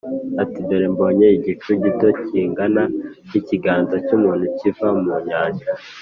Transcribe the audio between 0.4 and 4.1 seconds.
ati “Dore mbonye igicu gito kingana n’ikiganza